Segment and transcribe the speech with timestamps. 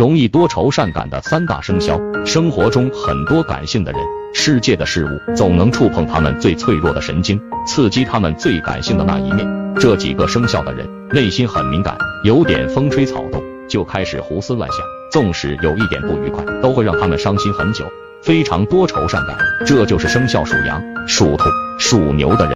[0.00, 4.00] 容易多愁善感的三大生肖生活中很多感性的人
[4.32, 9.46] 世界的事物总能触碰他们最脆弱的神经刺激他们最感性的那一面。
[9.78, 14.80] 这几个生肖的人内心很敏感有点风吹草动就开始胡思乱想
[15.12, 17.84] 纵使有一点不愉快都会让他们伤心很久
[18.22, 19.36] 非常多愁善感。
[19.66, 21.44] 这就是生肖属羊属兔
[21.78, 22.48] 属牛的人。